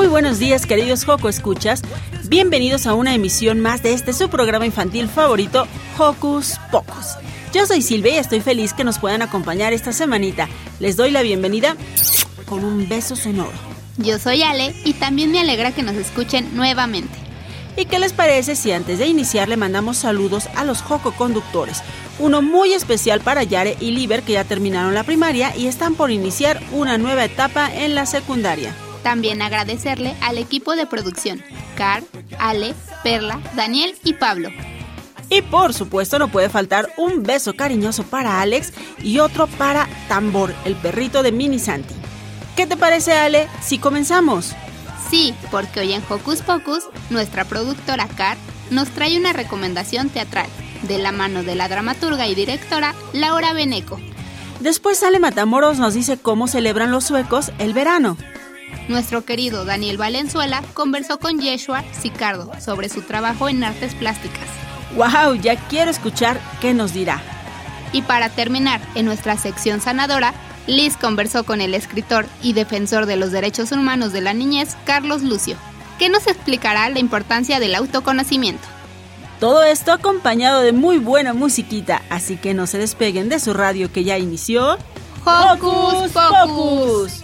[0.00, 1.82] Muy buenos días, queridos Joco Escuchas.
[2.26, 5.66] Bienvenidos a una emisión más de este su programa infantil favorito,
[5.98, 7.18] Hocus Pocus.
[7.52, 10.48] Yo soy Silvia y estoy feliz que nos puedan acompañar esta semanita.
[10.78, 11.76] Les doy la bienvenida
[12.46, 13.52] con un beso sonoro.
[13.98, 17.18] Yo soy Ale y también me alegra que nos escuchen nuevamente.
[17.76, 21.82] ¿Y qué les parece si antes de iniciar le mandamos saludos a los Joco Conductores?
[22.18, 26.10] Uno muy especial para Yare y Liber que ya terminaron la primaria y están por
[26.10, 28.74] iniciar una nueva etapa en la secundaria.
[29.02, 31.42] También agradecerle al equipo de producción,
[31.76, 32.02] Car,
[32.38, 34.50] Ale, Perla, Daniel y Pablo.
[35.30, 40.52] Y por supuesto no puede faltar un beso cariñoso para Alex y otro para Tambor,
[40.64, 41.94] el perrito de Mini Santi.
[42.56, 44.54] ¿Qué te parece Ale si comenzamos?
[45.08, 48.36] Sí, porque hoy en Hocus Pocus, nuestra productora Car
[48.70, 50.48] nos trae una recomendación teatral,
[50.82, 53.98] de la mano de la dramaturga y directora Laura Beneco.
[54.60, 58.16] Después Ale Matamoros nos dice cómo celebran los suecos el verano.
[58.88, 64.48] Nuestro querido Daniel Valenzuela conversó con Yeshua Sicardo sobre su trabajo en artes plásticas.
[64.96, 65.34] ¡Wow!
[65.36, 67.22] Ya quiero escuchar qué nos dirá.
[67.92, 70.34] Y para terminar, en nuestra sección sanadora,
[70.66, 75.22] Liz conversó con el escritor y defensor de los derechos humanos de la niñez, Carlos
[75.22, 75.56] Lucio,
[75.98, 78.66] que nos explicará la importancia del autoconocimiento.
[79.40, 83.90] Todo esto acompañado de muy buena musiquita, así que no se despeguen de su radio
[83.90, 84.76] que ya inició.
[85.24, 87.22] ¡Hocus Pocus!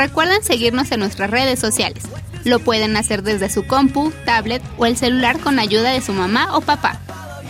[0.00, 2.04] Recuerden seguirnos en nuestras redes sociales.
[2.44, 6.56] Lo pueden hacer desde su compu, tablet o el celular con ayuda de su mamá
[6.56, 6.98] o papá.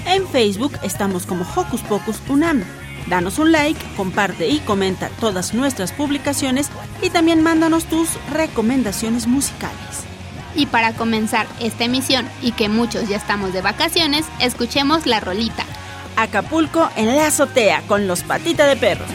[0.05, 2.65] En Facebook estamos como Hocus Pocus Unam.
[3.07, 10.05] Danos un like, comparte y comenta todas nuestras publicaciones y también mándanos tus recomendaciones musicales.
[10.57, 15.65] Y para comenzar esta emisión y que muchos ya estamos de vacaciones, escuchemos la rolita.
[16.21, 19.07] Acapulco en la azotea con los patitas de perro.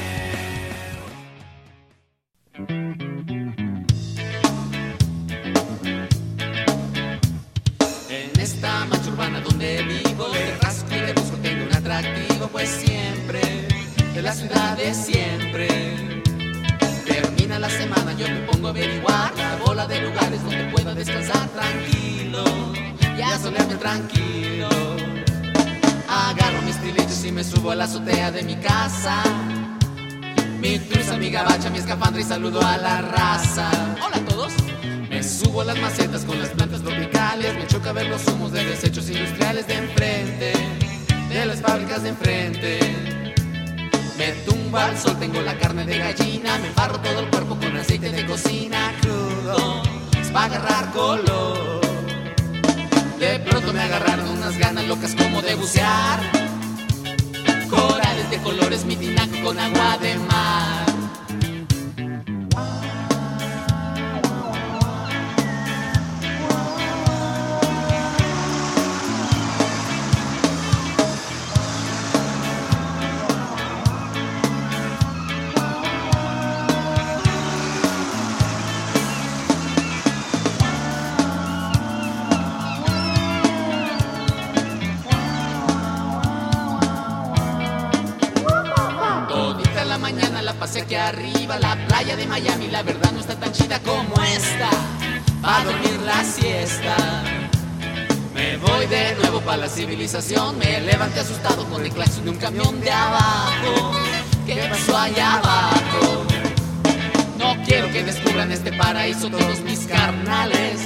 [14.36, 15.68] ciudad de siempre.
[17.06, 21.48] Termina la semana, yo me pongo a averiguar la bola de lugares donde pueda descansar
[21.50, 22.44] tranquilo
[23.18, 25.05] y a solearme tranquilo.
[26.16, 29.22] Agarro mis tilichos y me subo a la azotea de mi casa.
[30.62, 33.70] Mi truza, mi gabacha, mi escafandra y saludo a la raza.
[34.02, 34.53] Hola a todos.
[35.09, 37.53] Me subo a las macetas con las plantas tropicales.
[37.56, 40.53] Me choca ver los humos de desechos industriales de enfrente,
[41.30, 42.80] de las fábricas de enfrente.
[44.18, 47.76] Me tumbo al sol, tengo la carne de gallina, me barro todo el cuerpo con
[47.76, 49.84] aceite de cocina crudo,
[50.18, 51.84] es para agarrar color.
[53.25, 56.19] De pronto me agarraron unas ganas locas como de bucear,
[57.68, 60.84] corales de colores, mi tinaco con agua de mar.
[91.59, 94.69] La playa de Miami, la verdad no está tan chida como esta.
[95.43, 96.96] a dormir la siesta.
[98.34, 102.37] Me voy de nuevo para la civilización, me levanté asustado con el claxon de un
[102.37, 103.91] camión de abajo.
[104.46, 106.25] ¿Qué pasó allá abajo?
[107.37, 110.79] No quiero que descubran este paraíso todos mis carnales.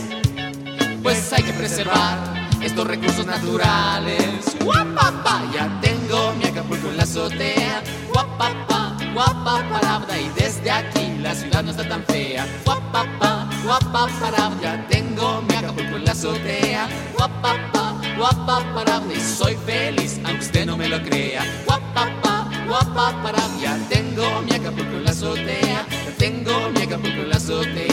[1.01, 4.57] pues hay que preservar estos recursos naturales.
[4.63, 7.81] Guapapa, ya tengo mi Acapulco en la azotea.
[8.13, 8.68] Guapapa,
[9.13, 12.47] guapa parabda y desde aquí la ciudad no está tan fea.
[12.65, 16.87] Guapa parabda, ya tengo mi Acapulco en la azotea.
[17.15, 21.43] Guapapa, guapa parabda y soy feliz aunque usted no me lo crea.
[21.65, 25.85] Guapa parabda, ya tengo mi Acapulco en la azotea.
[26.17, 27.88] Tengo mi Acapulco en la azotea.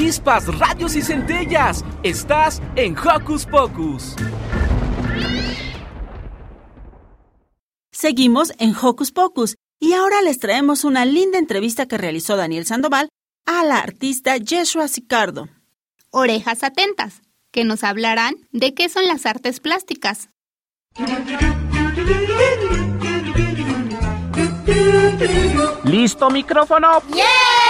[0.00, 1.84] Chispas, radios y centellas.
[2.02, 4.16] Estás en Hocus Pocus.
[7.92, 13.10] Seguimos en Hocus Pocus y ahora les traemos una linda entrevista que realizó Daniel Sandoval
[13.44, 15.48] a la artista Yeshua Sicardo.
[16.10, 17.20] Orejas atentas,
[17.52, 20.30] que nos hablarán de qué son las artes plásticas.
[25.84, 27.02] ¿Listo micrófono?
[27.14, 27.69] ¡Yeah!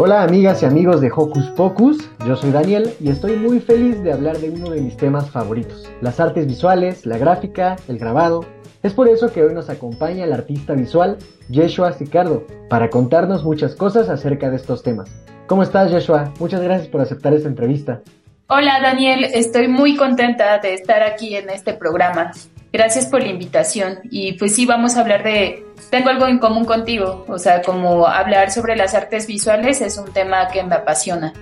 [0.00, 4.12] Hola amigas y amigos de Hocus Pocus, yo soy Daniel y estoy muy feliz de
[4.12, 8.44] hablar de uno de mis temas favoritos, las artes visuales, la gráfica, el grabado.
[8.84, 13.74] Es por eso que hoy nos acompaña el artista visual Yeshua Sicardo para contarnos muchas
[13.74, 15.10] cosas acerca de estos temas.
[15.48, 16.32] ¿Cómo estás Yeshua?
[16.38, 18.00] Muchas gracias por aceptar esta entrevista.
[18.46, 22.30] Hola Daniel, estoy muy contenta de estar aquí en este programa.
[22.72, 24.00] Gracias por la invitación.
[24.04, 25.64] Y pues sí, vamos a hablar de...
[25.90, 30.12] Tengo algo en común contigo, o sea, como hablar sobre las artes visuales es un
[30.12, 31.32] tema que me apasiona.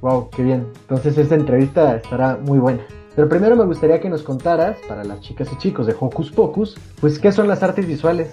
[0.00, 0.66] Wow, qué bien.
[0.82, 2.80] Entonces esta entrevista estará muy buena.
[3.14, 6.78] Pero primero me gustaría que nos contaras, para las chicas y chicos de Hocus Pocus,
[7.00, 8.32] pues qué son las artes visuales.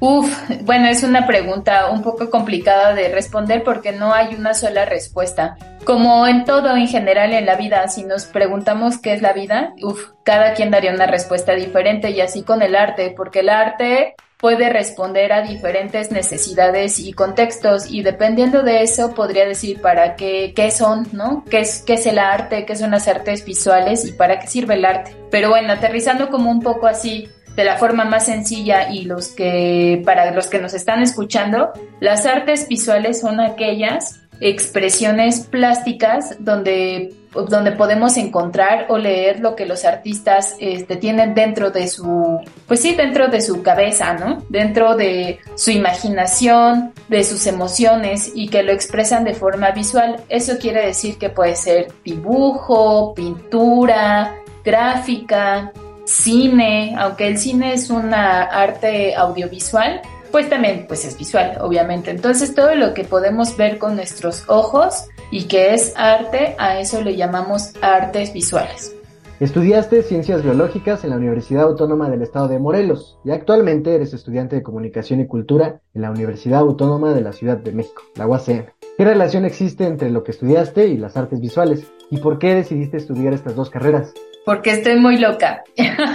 [0.00, 4.84] Uf, bueno, es una pregunta un poco complicada de responder porque no hay una sola
[4.84, 5.56] respuesta.
[5.84, 9.74] Como en todo en general en la vida, si nos preguntamos qué es la vida,
[9.82, 14.14] uf, cada quien daría una respuesta diferente y así con el arte, porque el arte
[14.44, 20.52] puede responder a diferentes necesidades y contextos y dependiendo de eso podría decir para qué,
[20.54, 21.44] qué son, ¿no?
[21.48, 22.66] ¿Qué es, qué es el arte?
[22.66, 24.04] ¿Qué son las artes visuales?
[24.04, 25.16] ¿Y para qué sirve el arte?
[25.30, 30.02] Pero bueno, aterrizando como un poco así de la forma más sencilla y los que
[30.04, 37.72] para los que nos están escuchando, las artes visuales son aquellas expresiones plásticas donde, donde
[37.72, 42.94] podemos encontrar o leer lo que los artistas este, tienen dentro de su, pues sí,
[42.94, 44.44] dentro de su cabeza, ¿no?
[44.48, 50.16] Dentro de su imaginación, de sus emociones y que lo expresan de forma visual.
[50.28, 55.72] Eso quiere decir que puede ser dibujo, pintura, gráfica,
[56.04, 62.10] cine, aunque el cine es una arte audiovisual, pues también pues es visual, obviamente.
[62.10, 67.02] Entonces todo lo que podemos ver con nuestros ojos y que es arte, a eso
[67.02, 68.94] le llamamos artes visuales.
[69.40, 74.56] Estudiaste ciencias biológicas en la Universidad Autónoma del Estado de Morelos y actualmente eres estudiante
[74.56, 78.66] de comunicación y cultura en la Universidad Autónoma de la Ciudad de México, la UACM.
[78.96, 81.84] ¿Qué relación existe entre lo que estudiaste y las artes visuales?
[82.10, 84.14] ¿Y por qué decidiste estudiar estas dos carreras?
[84.44, 85.64] Porque estoy muy loca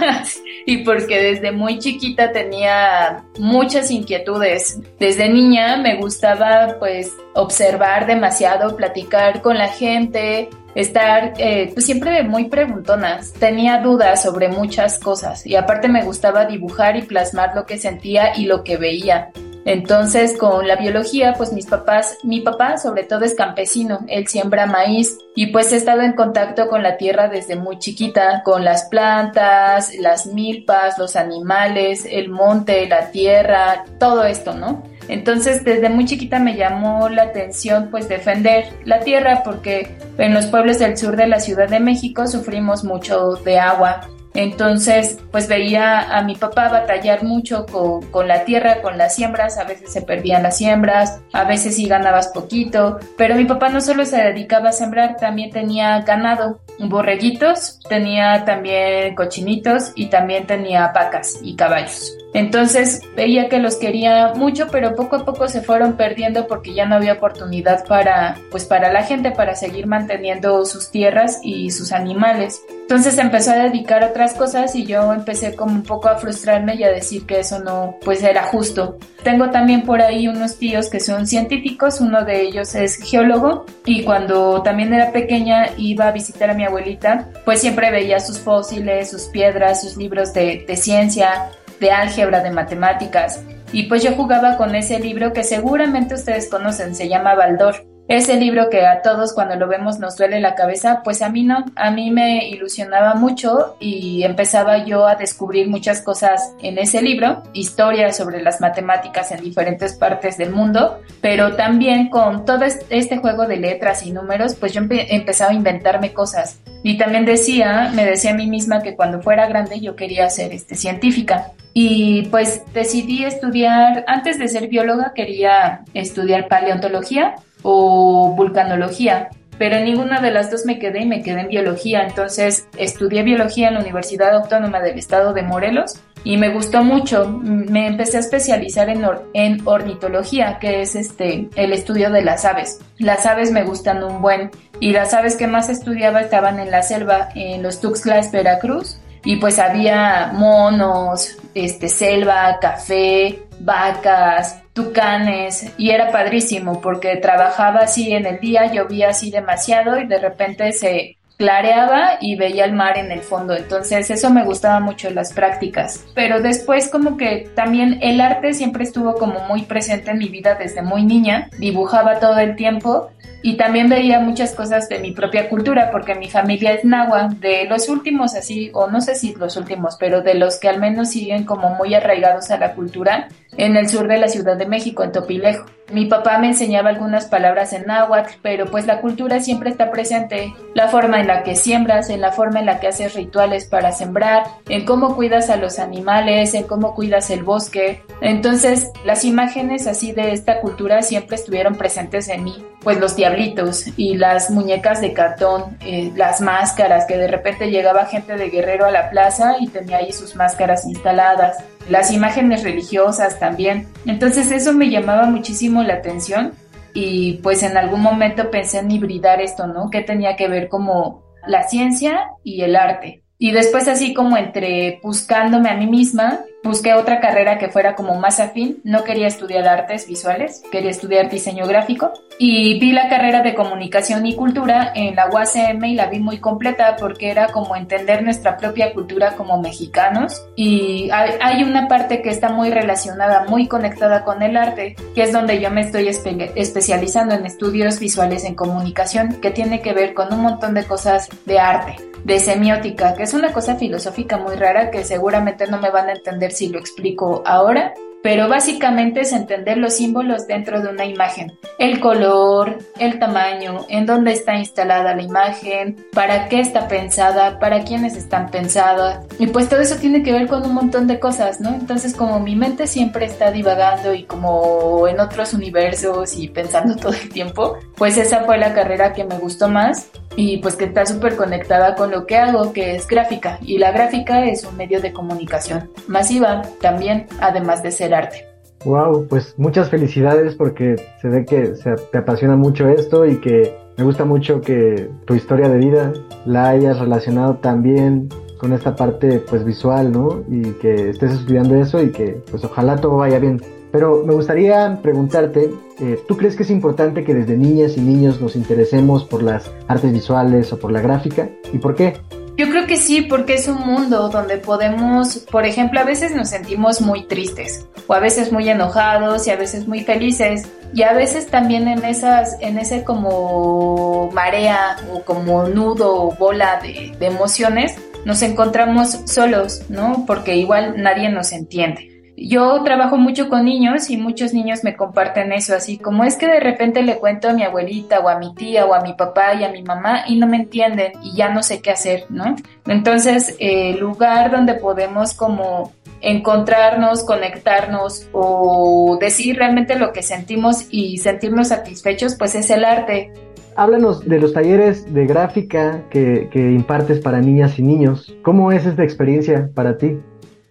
[0.66, 4.78] y porque desde muy chiquita tenía muchas inquietudes.
[4.98, 12.22] Desde niña me gustaba pues observar demasiado, platicar con la gente, estar eh, pues siempre
[12.22, 13.32] muy preguntonas.
[13.32, 18.36] Tenía dudas sobre muchas cosas y aparte me gustaba dibujar y plasmar lo que sentía
[18.36, 19.32] y lo que veía.
[19.64, 24.66] Entonces, con la biología, pues mis papás, mi papá sobre todo es campesino, él siembra
[24.66, 28.84] maíz y pues he estado en contacto con la tierra desde muy chiquita, con las
[28.86, 34.82] plantas, las milpas, los animales, el monte, la tierra, todo esto, ¿no?
[35.08, 40.46] Entonces, desde muy chiquita me llamó la atención pues defender la tierra porque en los
[40.46, 46.16] pueblos del sur de la Ciudad de México sufrimos mucho de agua Entonces, pues veía
[46.16, 50.42] a mi papá batallar mucho con, la tierra, con las siembras, a veces se perdían
[50.42, 54.72] las siembras, a veces sí ganabas poquito, pero mi papá no solo se dedicaba a
[54.72, 62.16] sembrar, también tenía ganado, borreguitos, tenía también cochinitos y también tenía vacas y caballos.
[62.32, 66.86] Entonces veía que los quería mucho, pero poco a poco se fueron perdiendo porque ya
[66.86, 71.92] no había oportunidad para, pues para la gente, para seguir manteniendo sus tierras y sus
[71.92, 72.62] animales.
[72.90, 76.82] Entonces empezó a dedicar otras cosas y yo empecé como un poco a frustrarme y
[76.82, 78.98] a decir que eso no, pues era justo.
[79.22, 84.02] Tengo también por ahí unos tíos que son científicos, uno de ellos es geólogo y
[84.02, 89.10] cuando también era pequeña iba a visitar a mi abuelita, pues siempre veía sus fósiles,
[89.10, 93.42] sus piedras, sus libros de, de ciencia, de álgebra, de matemáticas.
[93.72, 97.86] Y pues yo jugaba con ese libro que seguramente ustedes conocen, se llama Baldor.
[98.10, 101.44] Ese libro que a todos cuando lo vemos nos duele la cabeza, pues a mí
[101.44, 107.02] no, a mí me ilusionaba mucho y empezaba yo a descubrir muchas cosas en ese
[107.02, 113.18] libro, historias sobre las matemáticas en diferentes partes del mundo, pero también con todo este
[113.18, 116.58] juego de letras y números, pues yo empezaba a inventarme cosas.
[116.82, 120.52] Y también decía, me decía a mí misma que cuando fuera grande yo quería ser
[120.52, 121.52] este, científica.
[121.74, 129.28] Y pues decidí estudiar, antes de ser bióloga quería estudiar paleontología o vulcanología,
[129.60, 132.06] pero en ninguna de las dos me quedé y me quedé en biología.
[132.06, 137.28] Entonces estudié biología en la Universidad Autónoma del Estado de Morelos y me gustó mucho.
[137.28, 142.80] Me empecé a especializar en, ornitología, que es este el estudio de las aves.
[142.96, 144.50] Las aves me gustan un buen
[144.80, 149.36] y las aves que más estudiaba estaban en la selva, en los Tuxtlas, Veracruz y
[149.36, 158.26] pues había monos, este, selva, café, vacas, tucanes y era padrísimo porque trabajaba así en
[158.26, 163.10] el día, llovía así demasiado y de repente se clareaba y veía el mar en
[163.10, 163.56] el fondo.
[163.56, 166.04] Entonces eso me gustaba mucho las prácticas.
[166.14, 170.56] Pero después como que también el arte siempre estuvo como muy presente en mi vida
[170.56, 171.48] desde muy niña.
[171.56, 176.28] Dibujaba todo el tiempo y también veía muchas cosas de mi propia cultura, porque mi
[176.28, 180.34] familia es nahua, de los últimos así, o no sé si los últimos, pero de
[180.34, 184.18] los que al menos siguen como muy arraigados a la cultura, en el sur de
[184.18, 185.64] la Ciudad de México, en Topilejo.
[185.92, 190.54] Mi papá me enseñaba algunas palabras en náhuatl, pero pues la cultura siempre está presente.
[190.74, 193.92] La forma en la que siembras, en la forma en la que haces rituales para
[193.92, 198.02] sembrar, en cómo cuidas a los animales, en cómo cuidas el bosque.
[198.20, 202.64] Entonces, las imágenes así de esta cultura siempre estuvieron presentes en mí.
[202.82, 208.06] Pues los diablitos y las muñecas de cartón, eh, las máscaras, que de repente llegaba
[208.06, 213.38] gente de Guerrero a la plaza y tenía ahí sus máscaras instaladas las imágenes religiosas
[213.38, 213.88] también.
[214.06, 216.52] Entonces eso me llamaba muchísimo la atención
[216.94, 219.90] y pues en algún momento pensé en hibridar esto, ¿no?
[219.90, 223.19] Que tenía que ver como la ciencia y el arte.
[223.42, 228.16] Y después así como entre buscándome a mí misma, busqué otra carrera que fuera como
[228.16, 228.82] más afín.
[228.84, 232.12] No quería estudiar artes visuales, quería estudiar diseño gráfico.
[232.38, 236.36] Y vi la carrera de comunicación y cultura en la UACM y la vi muy
[236.36, 240.44] completa porque era como entender nuestra propia cultura como mexicanos.
[240.54, 245.32] Y hay una parte que está muy relacionada, muy conectada con el arte, que es
[245.32, 250.30] donde yo me estoy especializando en estudios visuales en comunicación, que tiene que ver con
[250.30, 254.90] un montón de cosas de arte de semiótica, que es una cosa filosófica muy rara
[254.90, 259.78] que seguramente no me van a entender si lo explico ahora, pero básicamente es entender
[259.78, 261.52] los símbolos dentro de una imagen.
[261.78, 267.82] El color, el tamaño, en dónde está instalada la imagen, para qué está pensada, para
[267.84, 269.24] quiénes están pensadas.
[269.38, 271.70] Y pues todo eso tiene que ver con un montón de cosas, ¿no?
[271.70, 277.12] Entonces como mi mente siempre está divagando y como en otros universos y pensando todo
[277.12, 281.06] el tiempo, pues esa fue la carrera que me gustó más y pues que está
[281.06, 283.58] súper conectada con lo que hago, que es gráfica.
[283.62, 288.46] Y la gráfica es un medio de comunicación masiva también, además de ser arte.
[288.84, 293.76] Wow, pues muchas felicidades porque se ve que se te apasiona mucho esto y que
[293.98, 296.12] me gusta mucho que tu historia de vida
[296.46, 300.42] la hayas relacionado también con esta parte pues visual, ¿no?
[300.48, 303.60] Y que estés estudiando eso y que pues ojalá todo vaya bien.
[303.92, 308.40] Pero me gustaría preguntarte, eh, ¿tú crees que es importante que desde niñas y niños
[308.40, 311.48] nos interesemos por las artes visuales o por la gráfica?
[311.72, 312.14] ¿Y por qué?
[312.56, 316.50] Yo creo que sí, porque es un mundo donde podemos, por ejemplo, a veces nos
[316.50, 321.14] sentimos muy tristes, o a veces muy enojados y a veces muy felices, y a
[321.14, 327.26] veces también en esas, en ese como marea o como nudo o bola de, de
[327.26, 330.24] emociones, nos encontramos solos, ¿no?
[330.26, 332.09] Porque igual nadie nos entiende.
[332.42, 336.46] Yo trabajo mucho con niños y muchos niños me comparten eso, así como es que
[336.46, 339.52] de repente le cuento a mi abuelita o a mi tía o a mi papá
[339.54, 342.56] y a mi mamá y no me entienden y ya no sé qué hacer, ¿no?
[342.86, 351.18] Entonces, el lugar donde podemos como encontrarnos, conectarnos o decir realmente lo que sentimos y
[351.18, 353.34] sentirnos satisfechos, pues es el arte.
[353.76, 358.34] Háblanos de los talleres de gráfica que, que impartes para niñas y niños.
[358.40, 360.16] ¿Cómo es esta experiencia para ti?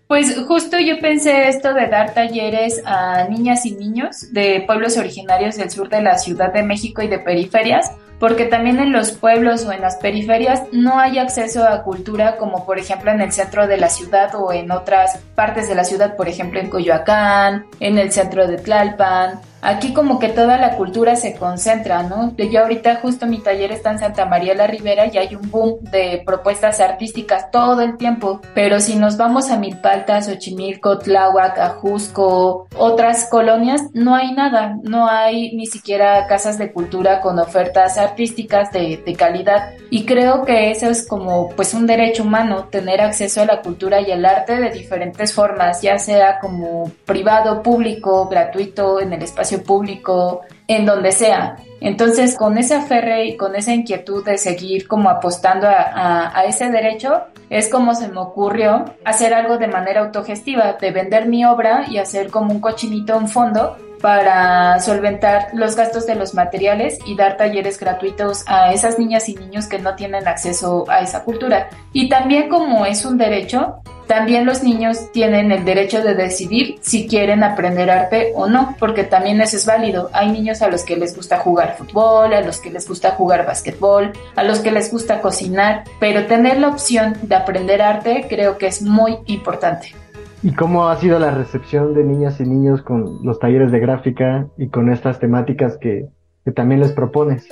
[0.10, 5.56] Pues justo yo pensé esto de dar talleres a niñas y niños de pueblos originarios
[5.56, 9.68] del sur de la Ciudad de México y de periferias, porque también en los pueblos
[9.68, 13.68] o en las periferias no hay acceso a cultura como por ejemplo en el centro
[13.68, 18.00] de la ciudad o en otras partes de la ciudad, por ejemplo en Coyoacán, en
[18.00, 22.36] el centro de Tlalpan, aquí como que toda la cultura se concentra, ¿no?
[22.38, 25.80] Yo ahorita justo mi taller está en Santa María la Ribera y hay un boom
[25.92, 32.68] de propuestas artísticas todo el tiempo, pero si nos vamos a Milpalta, Xochimilco, Tláhuac, Ajusco,
[32.76, 38.72] otras colonias, no hay nada, no hay ni siquiera casas de cultura con ofertas artísticas
[38.72, 39.74] de, de calidad.
[39.90, 44.02] Y creo que eso es como pues un derecho humano, tener acceso a la cultura
[44.02, 49.49] y el arte de diferentes formas, ya sea como privado, público, gratuito, en el espacio
[49.58, 51.58] público, en donde sea.
[51.82, 56.70] Entonces, con esa ferre y con esa inquietud de seguir como apostando a, a, ese
[56.70, 61.86] derecho, es como se me ocurrió hacer algo de manera autogestiva, de vender mi obra
[61.90, 67.16] y hacer como un cochinito en fondo para solventar los gastos de los materiales y
[67.16, 71.70] dar talleres gratuitos a esas niñas y niños que no tienen acceso a esa cultura.
[71.94, 77.08] Y también como es un derecho, también los niños tienen el derecho de decidir si
[77.08, 80.10] quieren aprender arte o no, porque también eso es válido.
[80.14, 83.46] Hay niños a los que les gusta jugar fútbol, a los que les gusta jugar
[83.46, 88.58] basquetbol, a los que les gusta cocinar, pero tener la opción de aprender arte creo
[88.58, 89.94] que es muy importante.
[90.42, 94.48] ¿Y cómo ha sido la recepción de niñas y niños con los talleres de gráfica
[94.58, 96.08] y con estas temáticas que,
[96.56, 97.48] también les propones?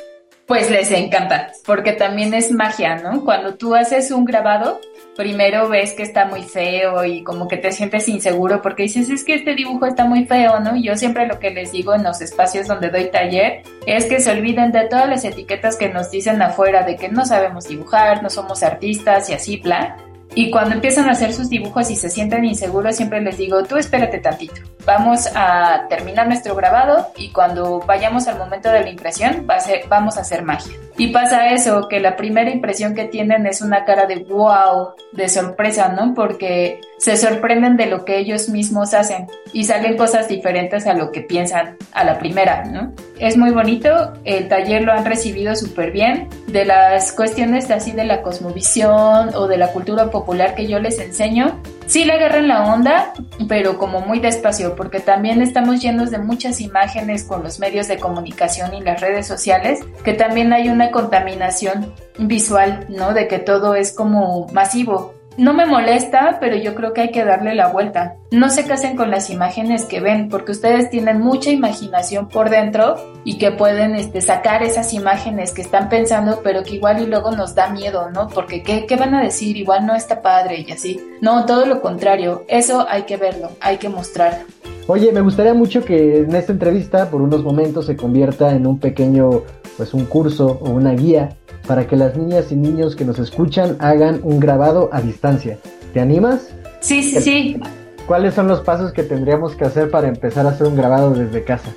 [0.48, 3.26] Pues les encanta, porque también es magia, ¿no?
[3.26, 4.80] Cuando tú haces un grabado,
[5.18, 9.26] primero ves que está muy feo y como que te sientes inseguro porque dices, es
[9.26, 10.78] que este dibujo está muy feo, ¿no?
[10.78, 14.22] Y yo siempre lo que les digo en los espacios donde doy taller es que
[14.22, 18.24] se olviden de todas las etiquetas que nos dicen afuera de que no sabemos dibujar,
[18.24, 22.10] no somos artistas y así, plan y cuando empiezan a hacer sus dibujos y se
[22.10, 24.62] sienten inseguros, siempre les digo, tú espérate tantito.
[24.86, 29.60] Vamos a terminar nuestro grabado y cuando vayamos al momento de la impresión, va a
[29.60, 30.74] ser, vamos a hacer magia.
[31.00, 35.30] Y pasa eso, que la primera impresión que tienen es una cara de wow, de
[35.30, 36.16] sorpresa, ¿no?
[36.16, 41.12] Porque se sorprenden de lo que ellos mismos hacen y salen cosas diferentes a lo
[41.12, 42.94] que piensan a la primera, ¿no?
[43.20, 46.30] Es muy bonito, el taller lo han recibido súper bien.
[46.48, 51.00] De las cuestiones así de la cosmovisión o de la cultura popular que yo les
[51.00, 53.14] enseño, sí le agarran la onda,
[53.48, 57.98] pero como muy despacio, porque también estamos llenos de muchas imágenes con los medios de
[57.98, 63.14] comunicación y las redes sociales, que también hay una contaminación visual, ¿no?
[63.14, 67.24] De que todo es como masivo no me molesta, pero yo creo que hay que
[67.24, 68.16] darle la vuelta.
[68.32, 72.96] No se casen con las imágenes que ven, porque ustedes tienen mucha imaginación por dentro
[73.24, 77.32] y que pueden este, sacar esas imágenes que están pensando, pero que igual y luego
[77.32, 78.28] nos da miedo, ¿no?
[78.28, 79.56] Porque ¿qué, ¿qué van a decir?
[79.58, 81.00] Igual no está padre y así.
[81.22, 82.44] No, todo lo contrario.
[82.48, 84.46] Eso hay que verlo, hay que mostrarlo.
[84.88, 88.80] Oye, me gustaría mucho que en esta entrevista por unos momentos se convierta en un
[88.80, 89.44] pequeño,
[89.76, 93.78] pues un curso o una guía para que las niñas y niños que nos escuchan
[93.80, 95.58] hagan un grabado a distancia.
[95.94, 96.50] ¿Te animas?
[96.80, 97.62] Sí, sí, sí.
[98.08, 101.44] ¿Cuáles son los pasos que tendríamos que hacer para empezar a hacer un grabado desde
[101.44, 101.70] casa?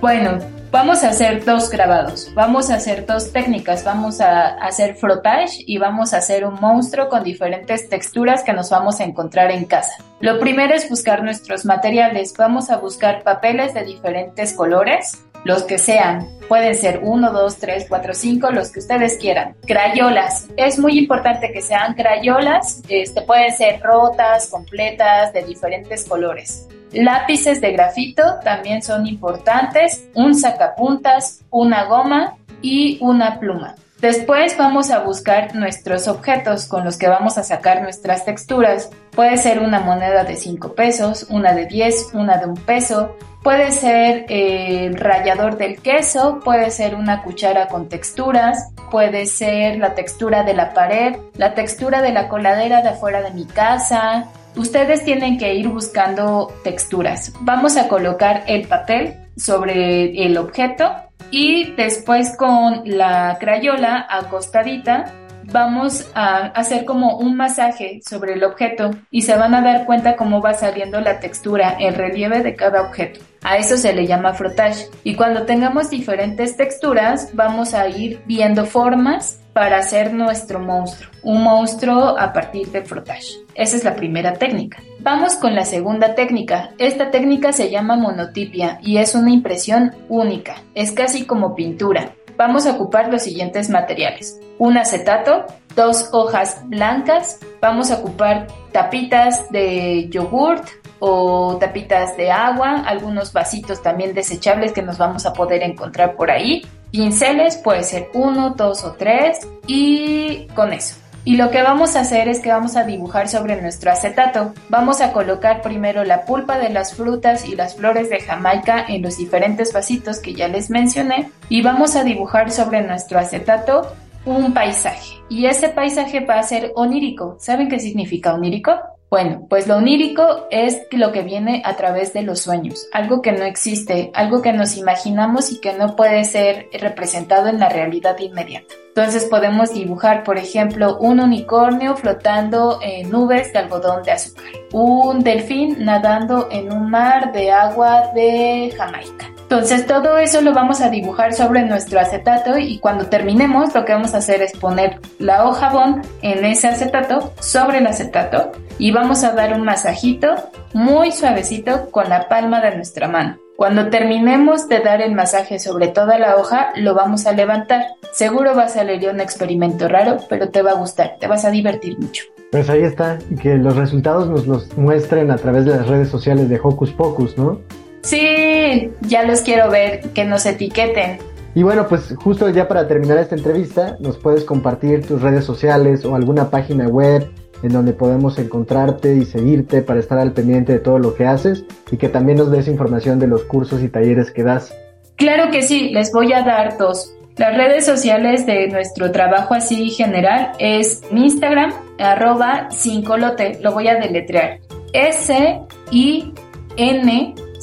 [0.00, 0.38] Bueno,
[0.70, 5.78] vamos a hacer dos grabados, vamos a hacer dos técnicas, vamos a hacer frotage y
[5.78, 9.92] vamos a hacer un monstruo con diferentes texturas que nos vamos a encontrar en casa.
[10.20, 15.78] Lo primero es buscar nuestros materiales, vamos a buscar papeles de diferentes colores, los que
[15.78, 16.28] sean.
[16.48, 19.54] Pueden ser uno, dos, tres, cuatro, cinco, los que ustedes quieran.
[19.66, 20.48] Crayolas.
[20.56, 22.82] Es muy importante que sean crayolas.
[22.88, 26.68] Este, pueden ser rotas, completas, de diferentes colores.
[26.92, 30.06] Lápices de grafito también son importantes.
[30.14, 33.74] Un sacapuntas, una goma y una pluma.
[34.00, 38.90] Después vamos a buscar nuestros objetos con los que vamos a sacar nuestras texturas.
[39.12, 43.72] Puede ser una moneda de 5 pesos, una de 10, una de un peso, Puede
[43.72, 50.44] ser el rallador del queso, puede ser una cuchara con texturas, puede ser la textura
[50.44, 54.30] de la pared, la textura de la coladera de afuera de mi casa.
[54.56, 57.34] Ustedes tienen que ir buscando texturas.
[57.40, 60.94] Vamos a colocar el papel sobre el objeto
[61.30, 65.12] y después con la crayola acostadita
[65.52, 70.16] vamos a hacer como un masaje sobre el objeto y se van a dar cuenta
[70.16, 73.20] cómo va saliendo la textura, el relieve de cada objeto.
[73.42, 74.86] A eso se le llama frotage.
[75.04, 81.10] Y cuando tengamos diferentes texturas, vamos a ir viendo formas para hacer nuestro monstruo.
[81.22, 83.34] Un monstruo a partir de frotage.
[83.54, 84.82] Esa es la primera técnica.
[85.00, 86.70] Vamos con la segunda técnica.
[86.78, 90.56] Esta técnica se llama monotipia y es una impresión única.
[90.74, 92.14] Es casi como pintura.
[92.36, 94.40] Vamos a ocupar los siguientes materiales.
[94.58, 95.44] Un acetato,
[95.74, 100.68] dos hojas blancas, vamos a ocupar tapitas de yogurt,
[101.06, 106.30] o tapitas de agua, algunos vasitos también desechables que nos vamos a poder encontrar por
[106.30, 106.66] ahí.
[106.90, 110.96] Pinceles puede ser uno, dos o tres y con eso.
[111.26, 114.52] Y lo que vamos a hacer es que vamos a dibujar sobre nuestro acetato.
[114.68, 119.00] Vamos a colocar primero la pulpa de las frutas y las flores de Jamaica en
[119.00, 123.94] los diferentes vasitos que ya les mencioné y vamos a dibujar sobre nuestro acetato
[124.26, 125.14] un paisaje.
[125.30, 127.36] Y ese paisaje va a ser onírico.
[127.40, 128.72] ¿Saben qué significa onírico?
[129.14, 133.30] Bueno, pues lo onírico es lo que viene a través de los sueños, algo que
[133.30, 138.18] no existe, algo que nos imaginamos y que no puede ser representado en la realidad
[138.18, 138.74] inmediata.
[138.88, 145.20] Entonces podemos dibujar, por ejemplo, un unicornio flotando en nubes de algodón de azúcar, un
[145.20, 150.90] delfín nadando en un mar de agua de Jamaica entonces todo eso lo vamos a
[150.90, 155.44] dibujar sobre nuestro acetato y cuando terminemos lo que vamos a hacer es poner la
[155.44, 160.34] hoja bond en ese acetato sobre el acetato y vamos a dar un masajito
[160.72, 163.38] muy suavecito con la palma de nuestra mano.
[163.56, 167.84] Cuando terminemos de dar el masaje sobre toda la hoja, lo vamos a levantar.
[168.12, 171.52] Seguro va a salir un experimento raro, pero te va a gustar, te vas a
[171.52, 172.24] divertir mucho.
[172.50, 176.48] Pues ahí está, que los resultados nos los muestren a través de las redes sociales
[176.48, 177.60] de Hocus Pocus, ¿no?
[178.04, 181.18] Sí, ya los quiero ver, que nos etiqueten.
[181.54, 186.04] Y bueno, pues justo ya para terminar esta entrevista, nos puedes compartir tus redes sociales
[186.04, 187.26] o alguna página web
[187.62, 191.64] en donde podemos encontrarte y seguirte para estar al pendiente de todo lo que haces
[191.90, 194.74] y que también nos des información de los cursos y talleres que das.
[195.16, 197.14] Claro que sí, les voy a dar dos.
[197.36, 203.88] Las redes sociales de nuestro trabajo así general es mi Instagram, arroba sincolote, lo voy
[203.88, 204.58] a deletrear.
[204.92, 206.34] S-I-N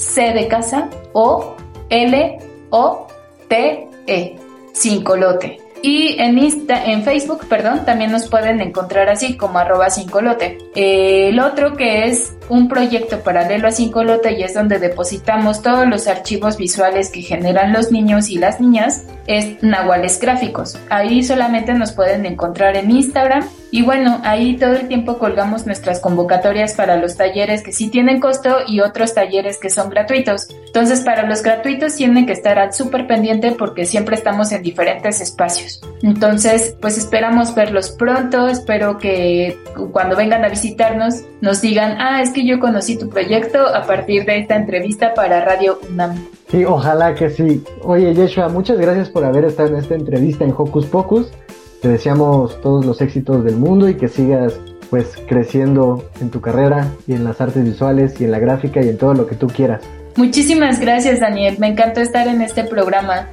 [0.02, 1.56] C de casa O
[1.88, 2.38] L
[2.70, 3.06] O
[3.48, 4.36] T E.
[4.72, 5.60] Sin colote.
[5.82, 10.58] Y en, en Facebook, perdón, también nos pueden encontrar así como arroba colote.
[10.74, 16.06] El otro que es un proyecto paralelo a Cincolote y es donde depositamos todos los
[16.06, 20.78] archivos visuales que generan los niños y las niñas, es Nahuales Gráficos.
[20.90, 25.98] Ahí solamente nos pueden encontrar en Instagram y bueno, ahí todo el tiempo colgamos nuestras
[26.00, 30.48] convocatorias para los talleres que sí tienen costo y otros talleres que son gratuitos.
[30.66, 35.22] Entonces, para los gratuitos tienen que estar al súper pendiente porque siempre estamos en diferentes
[35.22, 35.80] espacios.
[36.02, 39.58] Entonces, pues esperamos verlos pronto, espero que
[39.90, 44.24] cuando vengan a visitarnos nos digan, ah, es que yo conocí tu proyecto a partir
[44.24, 46.14] de esta entrevista para Radio UNAM.
[46.48, 47.62] Sí, ojalá que sí.
[47.82, 51.30] Oye, Yeshua, muchas gracias por haber estado en esta entrevista en Hocus Pocus.
[51.80, 54.58] Te deseamos todos los éxitos del mundo y que sigas
[54.90, 58.88] pues creciendo en tu carrera y en las artes visuales y en la gráfica y
[58.88, 59.82] en todo lo que tú quieras.
[60.16, 61.56] Muchísimas gracias, Daniel.
[61.58, 63.28] Me encantó estar en este programa.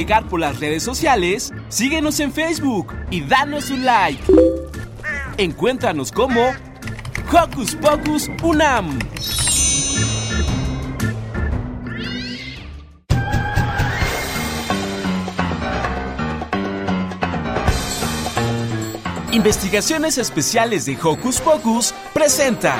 [0.00, 4.22] Navegar por las redes sociales, síguenos en Facebook y danos un like.
[5.36, 6.40] Encuéntranos como
[7.30, 8.98] Hocus Pocus Unam.
[19.32, 22.74] Investigaciones Especiales de Hocus Pocus presenta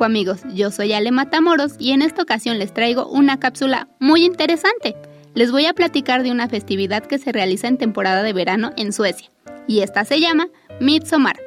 [0.00, 4.96] Amigos, yo soy Ale Matamoros y en esta ocasión les traigo una cápsula muy interesante.
[5.34, 8.92] Les voy a platicar de una festividad que se realiza en temporada de verano en
[8.92, 9.30] Suecia
[9.66, 10.48] y esta se llama
[10.80, 11.38] Midsommar.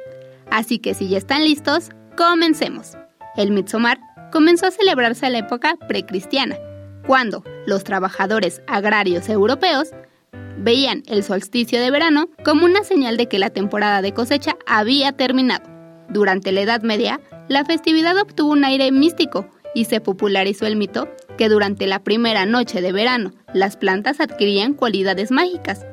[0.50, 2.96] Así que si ya están listos, comencemos.
[3.36, 4.00] El Midsommar
[4.32, 6.56] comenzó a celebrarse en la época precristiana,
[7.06, 9.90] cuando los trabajadores agrarios europeos
[10.58, 15.12] veían el solsticio de verano como una señal de que la temporada de cosecha había
[15.12, 15.71] terminado.
[16.12, 21.08] Durante la Edad Media, la festividad obtuvo un aire místico y se popularizó el mito
[21.38, 25.86] que durante la primera noche de verano las plantas adquirían cualidades mágicas.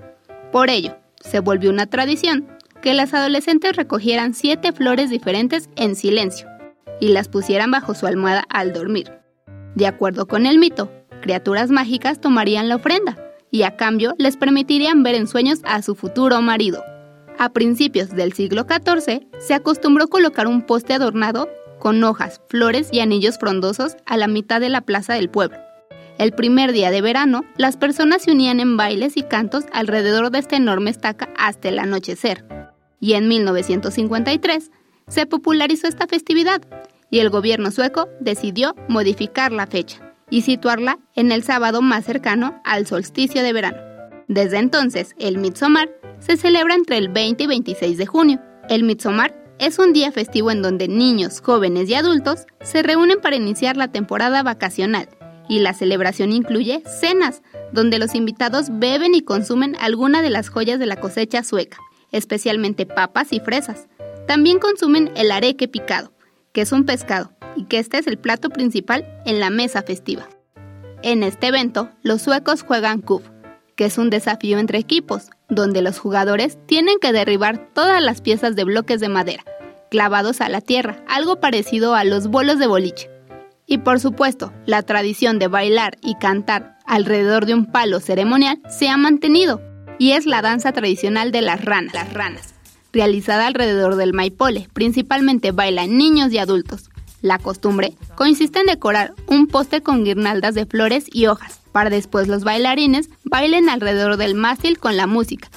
[0.51, 2.49] Por ello, se volvió una tradición
[2.82, 6.47] que las adolescentes recogieran siete flores diferentes en silencio
[6.99, 9.13] y las pusieran bajo su almohada al dormir.
[9.75, 13.17] De acuerdo con el mito, criaturas mágicas tomarían la ofrenda
[13.51, 16.84] y a cambio les permitirían ver en sueños a su futuro marido.
[17.39, 21.47] A principios del siglo XIV se acostumbró colocar un poste adornado
[21.80, 25.58] con hojas, flores y anillos frondosos a la mitad de la plaza del pueblo.
[26.17, 30.39] El primer día de verano, las personas se unían en bailes y cantos alrededor de
[30.39, 32.43] esta enorme estaca hasta el anochecer.
[32.99, 34.69] Y en 1953
[35.08, 36.62] se popularizó esta festividad
[37.10, 42.62] y el gobierno sueco decidió modificar la fecha y situarla en el sábado más cercano
[42.65, 43.78] al solsticio de verano.
[44.28, 48.41] Desde entonces, el Midsommar se celebra entre el 20 y 26 de junio.
[48.69, 53.36] El Midsommar es un día festivo en donde niños, jóvenes y adultos se reúnen para
[53.36, 55.09] iniciar la temporada vacacional
[55.49, 57.41] y la celebración incluye cenas,
[57.74, 61.80] donde los invitados beben y consumen alguna de las joyas de la cosecha sueca,
[62.11, 63.88] especialmente papas y fresas.
[64.28, 66.13] También consumen el areque picado,
[66.53, 70.30] que es un pescado, y que este es el plato principal en la mesa festiva.
[71.01, 73.24] En este evento, los suecos juegan Kuf,
[73.80, 78.57] que es un desafío entre equipos, donde los jugadores tienen que derribar todas las piezas
[78.57, 79.45] de bloques de madera,
[79.89, 83.09] clavados a la tierra, algo parecido a los bolos de boliche.
[83.65, 88.89] Y por supuesto, la tradición de bailar y cantar alrededor de un palo ceremonial se
[88.89, 89.61] ha mantenido,
[89.97, 92.55] y es la danza tradicional de las ranas, las ranas,
[92.91, 96.89] realizada alrededor del maipole, principalmente bailan niños y adultos.
[97.21, 102.43] La costumbre consiste en decorar un poste con guirnaldas de flores y hojas, después los
[102.43, 105.49] bailarines bailen alrededor del mástil con la música,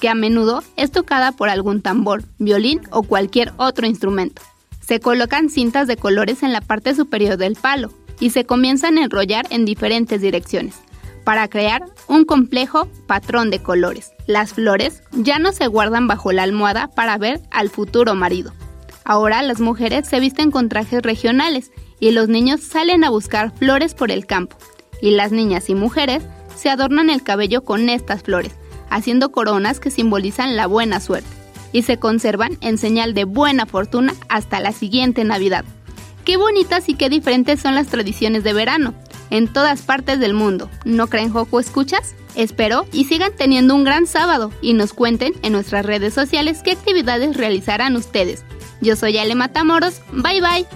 [0.00, 4.40] que a menudo es tocada por algún tambor, violín o cualquier otro instrumento.
[4.80, 9.04] Se colocan cintas de colores en la parte superior del palo y se comienzan a
[9.04, 10.76] enrollar en diferentes direcciones
[11.24, 14.12] para crear un complejo patrón de colores.
[14.26, 18.52] Las flores ya no se guardan bajo la almohada para ver al futuro marido.
[19.04, 23.94] Ahora las mujeres se visten con trajes regionales y los niños salen a buscar flores
[23.94, 24.56] por el campo
[25.00, 26.22] y las niñas y mujeres
[26.56, 28.52] se adornan el cabello con estas flores,
[28.88, 31.28] haciendo coronas que simbolizan la buena suerte
[31.72, 35.64] y se conservan en señal de buena fortuna hasta la siguiente Navidad.
[36.24, 38.94] Qué bonitas y qué diferentes son las tradiciones de verano
[39.30, 40.68] en todas partes del mundo.
[40.84, 42.14] ¿No creen Joco escuchas?
[42.34, 46.72] Espero y sigan teniendo un gran sábado y nos cuenten en nuestras redes sociales qué
[46.72, 48.44] actividades realizarán ustedes.
[48.80, 50.66] Yo soy Ale Matamoros, bye bye.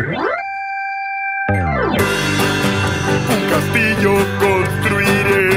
[0.00, 0.16] Un
[3.50, 5.50] castillo construiré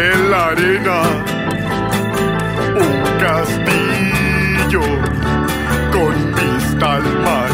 [0.00, 0.98] en la arena.
[2.74, 4.82] Un castillo
[5.92, 7.50] con vista al mar.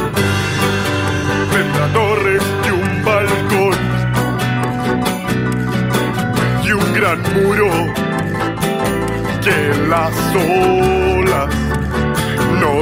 [1.51, 3.79] Tendrá torres y un balcón
[6.63, 7.69] y un gran muro
[9.43, 11.53] que las olas
[12.61, 12.73] no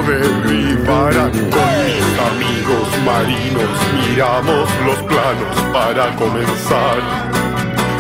[0.87, 1.31] derribarán.
[1.31, 3.79] Con mis amigos marinos
[4.09, 6.99] miramos los planos para comenzar.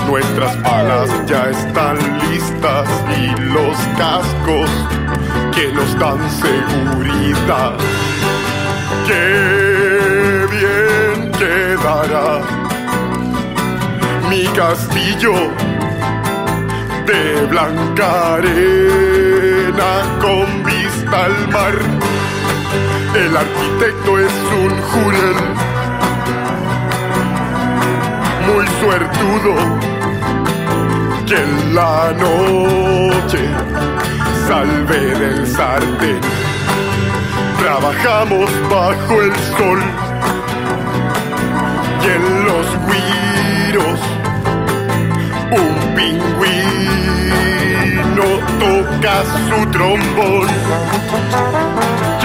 [0.09, 1.99] Nuestras palas ya están
[2.30, 4.70] listas y los cascos
[5.55, 7.72] que nos dan seguridad.
[9.07, 12.41] Qué bien quedará
[14.30, 15.34] mi castillo
[17.07, 21.95] de blanca arena con vista al mar.
[23.17, 25.37] El arquitecto es un jurel
[28.47, 29.53] muy suertudo
[31.27, 33.43] que en la noche
[34.47, 36.21] salve del sartén.
[37.59, 39.81] Trabajamos bajo el sol
[42.03, 44.01] y en los guiros
[45.53, 46.67] un pingüino
[48.61, 49.14] toca
[49.49, 51.66] su trombón.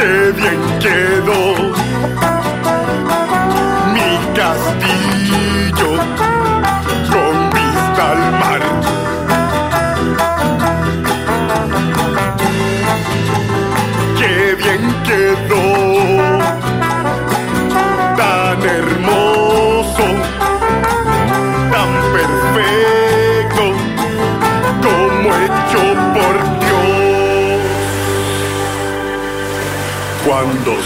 [0.01, 1.39] Qué bien quedó
[3.93, 5.89] mi castillo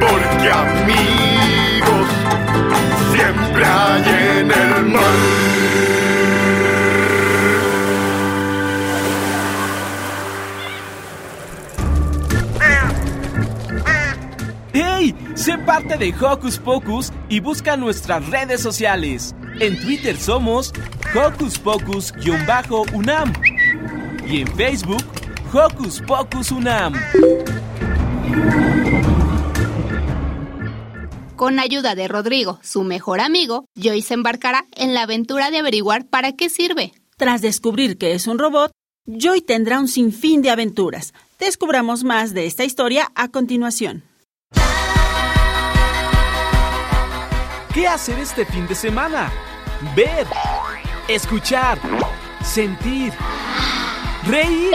[0.00, 2.08] Porque amigos
[3.12, 5.02] siempre hay en el mar.
[14.72, 15.14] ¡Hey!
[15.34, 19.34] Sé parte de Hocus Pocus y busca nuestras redes sociales.
[19.60, 20.72] En Twitter somos
[21.14, 23.32] Hocus Pocus-UNAM
[24.26, 25.04] y en Facebook
[25.54, 26.94] Hocus Pocus UNAM.
[31.36, 36.06] Con ayuda de Rodrigo, su mejor amigo, Joy se embarcará en la aventura de averiguar
[36.06, 36.92] para qué sirve.
[37.16, 38.72] Tras descubrir que es un robot,
[39.06, 41.14] Joy tendrá un sinfín de aventuras.
[41.38, 44.02] Descubramos más de esta historia a continuación.
[47.72, 49.30] ¿Qué hacer este fin de semana?
[49.94, 50.26] Ver,
[51.06, 51.78] escuchar,
[52.42, 53.12] sentir,
[54.26, 54.74] reír,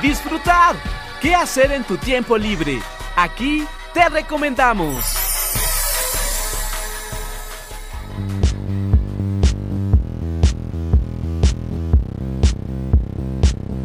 [0.00, 0.76] disfrutar.
[1.20, 2.80] ¿Qué hacer en tu tiempo libre?
[3.16, 5.04] Aquí te recomendamos.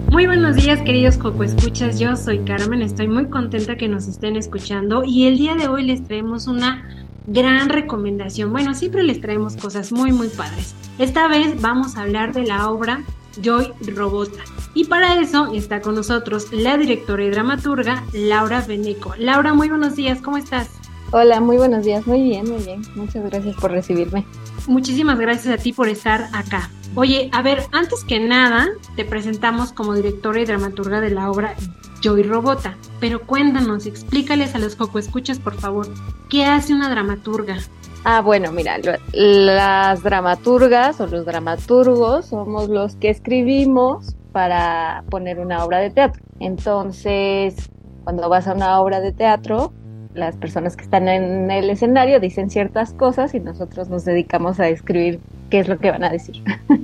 [0.09, 1.99] Muy buenos días, queridos Coco Escuchas.
[1.99, 5.83] Yo soy Carmen, estoy muy contenta que nos estén escuchando y el día de hoy
[5.83, 6.89] les traemos una
[7.27, 8.53] gran recomendación.
[8.53, 10.73] Bueno, siempre les traemos cosas muy, muy padres.
[10.99, 13.03] Esta vez vamos a hablar de la obra
[13.41, 14.41] Joy Robota.
[14.75, 19.13] Y para eso está con nosotros la directora y dramaturga Laura Beneco.
[19.17, 20.69] Laura, muy buenos días, ¿cómo estás?
[21.11, 22.81] Hola, muy buenos días, muy bien, muy bien.
[22.95, 24.25] Muchas gracias por recibirme.
[24.67, 26.69] Muchísimas gracias a ti por estar acá.
[26.95, 31.55] Oye, a ver, antes que nada, te presentamos como directora y dramaturga de la obra
[32.01, 32.75] Joy Robota.
[32.99, 35.87] Pero cuéntanos, explícales a los Coco Escuchas, por favor,
[36.29, 37.57] ¿qué hace una dramaturga?
[38.03, 45.39] Ah, bueno, mira, lo- las dramaturgas o los dramaturgos somos los que escribimos para poner
[45.39, 46.21] una obra de teatro.
[46.41, 47.55] Entonces,
[48.03, 49.71] cuando vas a una obra de teatro,
[50.13, 54.67] las personas que están en el escenario dicen ciertas cosas y nosotros nos dedicamos a
[54.67, 56.43] escribir qué es lo que van a decir.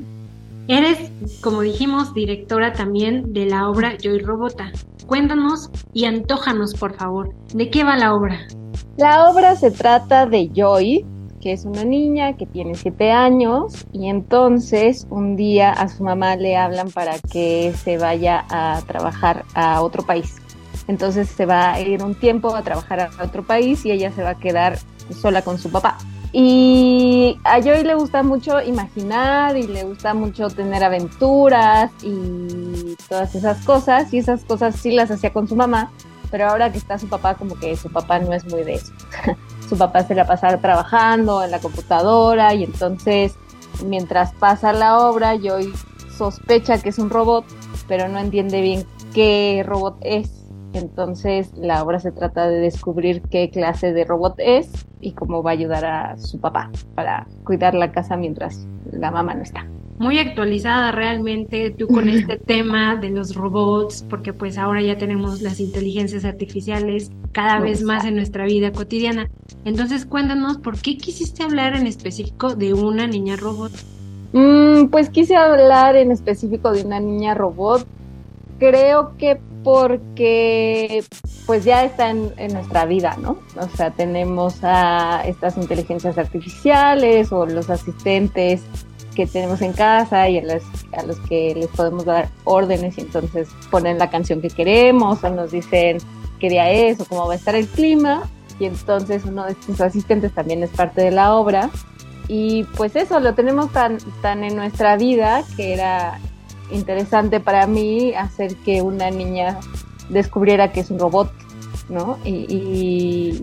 [0.70, 4.72] Eres, como dijimos, directora también de la obra Yo y Robota.
[5.06, 8.40] Cuéntanos y antójanos, por favor, ¿de qué va la obra?
[8.96, 11.06] La obra se trata de Joy,
[11.42, 16.36] que es una niña que tiene siete años y entonces un día a su mamá
[16.36, 20.36] le hablan para que se vaya a trabajar a otro país.
[20.88, 24.24] Entonces se va a ir un tiempo a trabajar a otro país y ella se
[24.24, 24.78] va a quedar
[25.20, 25.98] sola con su papá.
[26.34, 33.36] Y a Joy le gusta mucho imaginar y le gusta mucho tener aventuras y todas
[33.36, 34.14] esas cosas.
[34.14, 35.92] Y esas cosas sí las hacía con su mamá,
[36.30, 38.94] pero ahora que está su papá, como que su papá no es muy de eso.
[39.72, 43.38] su papá se la pasa trabajando en la computadora y entonces
[43.86, 45.72] mientras pasa la obra, Joy
[46.18, 47.46] sospecha que es un robot,
[47.88, 50.46] pero no entiende bien qué robot es.
[50.74, 54.70] Entonces la obra se trata de descubrir qué clase de robot es
[55.00, 59.36] y cómo va a ayudar a su papá para cuidar la casa mientras la mamá
[59.36, 59.66] no está.
[60.02, 65.44] Muy actualizada realmente tú con este tema de los robots, porque pues ahora ya tenemos
[65.44, 69.30] las inteligencias artificiales cada vez más en nuestra vida cotidiana.
[69.64, 73.74] Entonces cuéntanos, ¿por qué quisiste hablar en específico de una niña robot?
[74.34, 77.86] Mm, pues quise hablar en específico de una niña robot.
[78.58, 81.04] Creo que porque
[81.46, 83.38] pues ya está en, en, nuestra vida, ¿no?
[83.56, 88.64] O sea, tenemos a estas inteligencias artificiales o los asistentes
[89.26, 90.64] que tenemos en casa y a, las,
[90.98, 95.30] a los que les podemos dar órdenes y entonces ponen la canción que queremos o
[95.30, 96.00] nos dicen
[96.40, 98.24] qué día es o cómo va a estar el clima
[98.60, 101.70] y entonces uno de estos asistentes también es parte de la obra
[102.28, 106.20] y pues eso lo tenemos tan, tan en nuestra vida que era
[106.72, 109.60] interesante para mí hacer que una niña
[110.10, 111.32] descubriera que es un robot,
[111.90, 112.18] ¿no?
[112.24, 112.48] Y,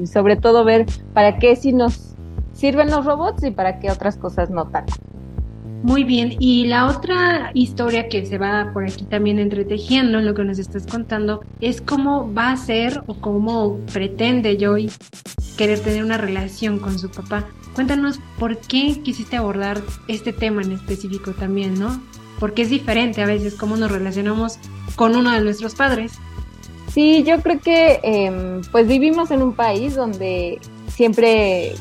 [0.01, 2.17] y, sobre todo ver para qué sí nos
[2.53, 4.95] sirven los robots y para qué otras cosas no tanto.
[5.83, 10.35] Muy bien, y la otra historia que se va por aquí también entretejiendo en lo
[10.35, 14.91] que nos estás contando es cómo va a ser o cómo pretende Joy
[15.57, 17.47] querer tener una relación con su papá.
[17.75, 22.03] Cuéntanos por qué quisiste abordar este tema en específico también, ¿no?
[22.41, 24.59] Porque es diferente a veces cómo nos relacionamos
[24.97, 26.15] con uno de nuestros padres.
[26.93, 30.59] Sí, yo creo que eh, pues vivimos en un país donde
[30.89, 31.75] siempre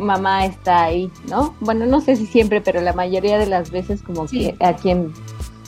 [0.00, 1.54] mamá está ahí, ¿no?
[1.60, 4.52] Bueno, no sé si siempre, pero la mayoría de las veces como sí.
[4.58, 5.12] que a quien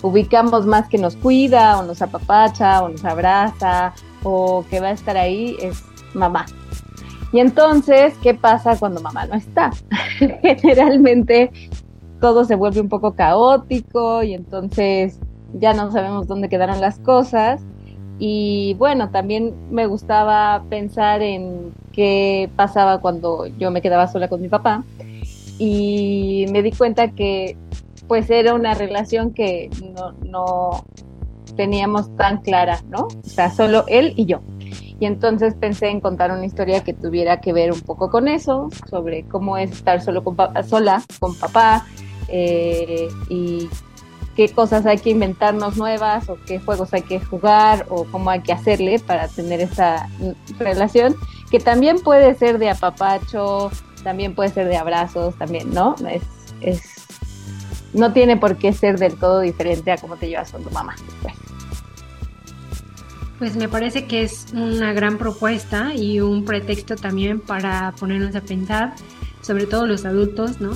[0.02, 4.92] ubicamos más que nos cuida o nos apapacha o nos abraza o que va a
[4.92, 6.46] estar ahí es mamá.
[7.32, 9.70] Y entonces, ¿qué pasa cuando mamá no está?
[10.18, 11.50] Generalmente
[12.20, 15.18] todo se vuelve un poco caótico y entonces
[15.54, 17.62] ya no sabemos dónde quedaron las cosas.
[18.24, 24.40] Y bueno, también me gustaba pensar en qué pasaba cuando yo me quedaba sola con
[24.40, 24.84] mi papá.
[25.58, 27.56] Y me di cuenta que
[28.06, 30.84] pues era una relación que no, no
[31.56, 33.08] teníamos tan clara, ¿no?
[33.08, 34.40] O sea, solo él y yo.
[35.00, 38.68] Y entonces pensé en contar una historia que tuviera que ver un poco con eso,
[38.88, 40.36] sobre cómo es estar solo con
[40.68, 41.86] sola con papá
[42.28, 43.68] eh, y
[44.36, 48.40] qué cosas hay que inventarnos nuevas o qué juegos hay que jugar o cómo hay
[48.40, 50.08] que hacerle para tener esa
[50.58, 51.16] relación
[51.50, 53.70] que también puede ser de apapacho,
[54.02, 55.94] también puede ser de abrazos, también, ¿no?
[56.08, 56.22] Es,
[56.62, 56.82] es
[57.92, 60.94] no tiene por qué ser del todo diferente a cómo te llevas con tu mamá.
[61.20, 61.34] Pues.
[63.38, 68.40] Pues me parece que es una gran propuesta y un pretexto también para ponernos a
[68.40, 68.94] pensar,
[69.40, 70.72] sobre todo los adultos, ¿no?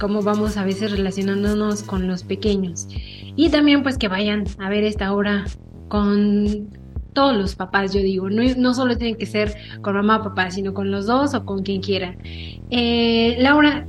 [0.00, 2.88] Cómo vamos a veces relacionándonos con los pequeños.
[3.36, 5.44] Y también pues que vayan a ver esta obra
[5.88, 6.68] con
[7.12, 8.28] todos los papás, yo digo.
[8.30, 11.62] No, solo tienen que ser con mamá o papá, sino con los dos o con
[11.62, 12.18] quien quieran.
[12.70, 13.86] Eh, Laura,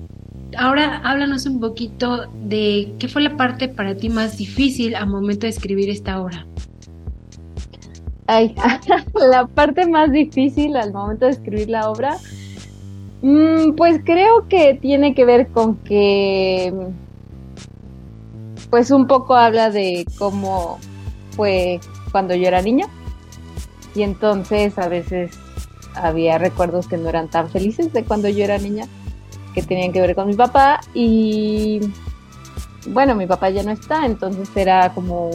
[0.58, 5.41] ahora háblanos un poquito de qué fue la parte para ti más difícil al momento
[5.45, 6.47] de escribir esta obra.
[8.28, 8.55] Ay,
[9.30, 12.18] la parte más difícil al momento de escribir la obra,
[13.22, 16.74] mmm, pues creo que tiene que ver con que,
[18.70, 20.80] pues un poco habla de cómo
[21.32, 21.80] fue
[22.11, 22.88] cuando yo era niña.
[23.95, 25.32] Y entonces a veces
[25.95, 28.86] había recuerdos que no eran tan felices de cuando yo era niña,
[29.53, 30.82] que tenían que ver con mi papá.
[30.93, 31.80] Y
[32.89, 35.32] bueno, mi papá ya no está, entonces era como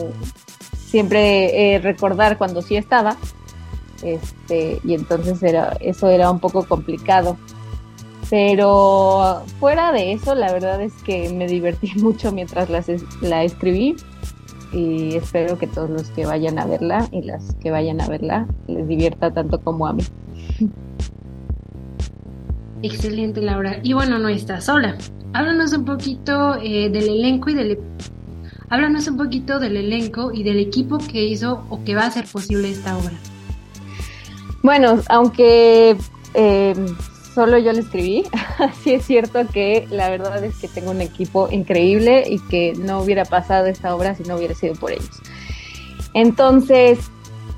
[0.85, 3.17] siempre eh, recordar cuando sí estaba.
[4.01, 7.37] Este y entonces era eso era un poco complicado
[8.33, 13.43] Pero fuera de eso, la verdad es que me divertí mucho mientras las es- la
[13.43, 13.95] escribí
[14.71, 18.47] y espero que todos los que vayan a verla y las que vayan a verla
[18.65, 20.01] les divierta tanto como a mí.
[22.81, 23.77] Excelente, Laura.
[23.83, 24.97] Y bueno, no estás sola.
[25.33, 27.77] Háblanos un poquito eh, del elenco y del...
[28.71, 32.25] Háblanos un poquito del elenco y del equipo que hizo o que va a hacer
[32.25, 33.13] posible esta obra.
[34.63, 35.95] Bueno, aunque
[36.33, 36.73] eh,
[37.33, 38.23] solo yo la escribí,
[38.83, 43.01] sí es cierto que la verdad es que tengo un equipo increíble y que no
[43.01, 45.21] hubiera pasado esta obra si no hubiera sido por ellos.
[46.13, 46.99] Entonces,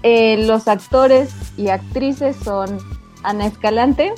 [0.03, 2.78] eh, los actores y actrices son
[3.23, 4.13] Ana Escalante,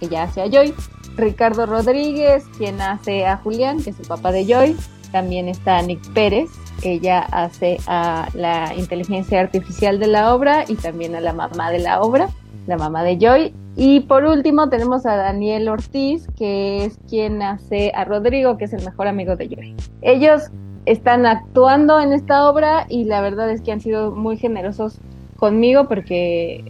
[0.00, 0.74] que ya hace a Joy,
[1.16, 4.76] Ricardo Rodríguez, quien hace a Julián, que es el papá de Joy,
[5.10, 6.48] también está Nick Pérez,
[6.82, 11.80] ella hace a la inteligencia artificial de la obra y también a la mamá de
[11.80, 12.30] la obra,
[12.66, 13.54] la mamá de Joy.
[13.76, 18.72] Y por último tenemos a Daniel Ortiz, que es quien hace a Rodrigo, que es
[18.72, 19.76] el mejor amigo de Joy.
[20.02, 20.50] Ellos
[20.84, 24.98] están actuando en esta obra y la verdad es que han sido muy generosos
[25.36, 26.64] conmigo porque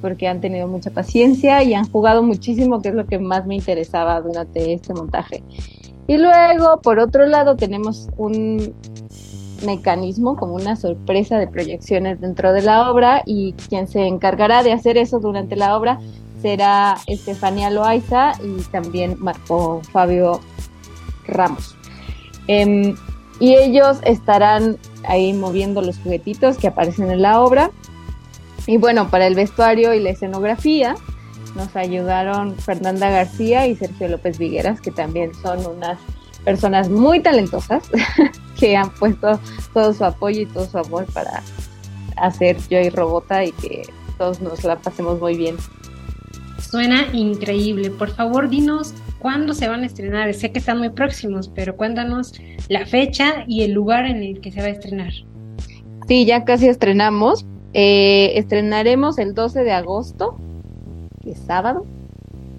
[0.00, 3.54] porque han tenido mucha paciencia y han jugado muchísimo, que es lo que más me
[3.54, 5.42] interesaba durante este montaje.
[6.08, 8.74] Y luego, por otro lado, tenemos un
[9.64, 14.72] mecanismo como una sorpresa de proyecciones dentro de la obra y quien se encargará de
[14.72, 15.98] hacer eso durante la obra
[16.40, 20.40] será Estefanía Loaiza y también Marco Fabio
[21.26, 21.76] Ramos.
[22.48, 22.94] Em,
[23.38, 27.70] y ellos estarán ahí moviendo los juguetitos que aparecen en la obra.
[28.66, 30.94] Y bueno, para el vestuario y la escenografía
[31.56, 35.98] nos ayudaron Fernanda García y Sergio López Vigueras, que también son unas
[36.44, 37.84] personas muy talentosas
[38.62, 39.40] que han puesto
[39.74, 41.42] todo su apoyo y todo su amor para
[42.16, 43.82] hacer Joy Robota y que
[44.18, 45.56] todos nos la pasemos muy bien.
[46.60, 47.90] Suena increíble.
[47.90, 50.32] Por favor, dinos cuándo se van a estrenar.
[50.32, 52.34] Sé que están muy próximos, pero cuéntanos
[52.68, 55.12] la fecha y el lugar en el que se va a estrenar.
[56.06, 57.44] Sí, ya casi estrenamos.
[57.74, 60.36] Eh, estrenaremos el 12 de agosto,
[61.24, 61.84] que es sábado,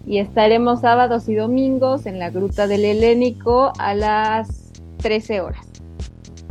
[0.06, 5.73] y estaremos sábados y domingos en la Gruta del Helénico a las 13 horas.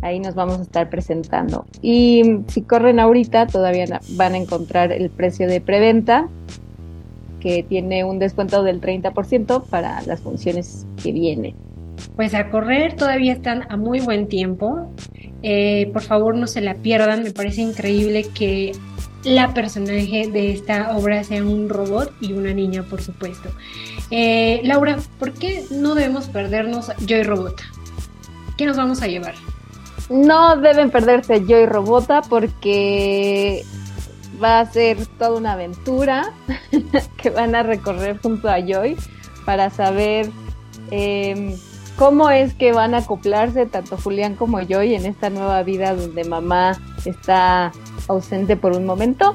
[0.03, 1.64] Ahí nos vamos a estar presentando.
[1.80, 6.28] Y si corren ahorita, todavía van a encontrar el precio de preventa,
[7.40, 11.55] que tiene un descuento del 30% para las funciones que vienen.
[12.16, 14.90] Pues a correr todavía están a muy buen tiempo.
[15.42, 17.22] Eh, por favor no se la pierdan.
[17.22, 18.72] Me parece increíble que
[19.24, 23.50] la personaje de esta obra sea un robot y una niña, por supuesto.
[24.11, 27.62] Eh, Laura, ¿por qué no debemos perdernos Joy Robota?
[28.57, 29.34] ¿Qué nos vamos a llevar?
[30.12, 33.64] No deben perderse Joy Robota porque
[34.42, 36.32] va a ser toda una aventura
[37.16, 38.96] que van a recorrer junto a Joy
[39.46, 40.28] para saber
[40.90, 41.56] eh,
[41.96, 46.24] cómo es que van a acoplarse tanto Julián como Joy en esta nueva vida donde
[46.24, 47.72] mamá está
[48.06, 49.32] ausente por un momento.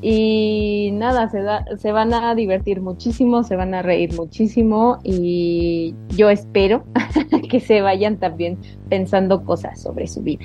[0.00, 1.42] Y nada, se,
[1.78, 6.84] se van a divertir muchísimo, se van a reír muchísimo y yo espero
[7.54, 10.44] que se vayan también pensando cosas sobre su vida.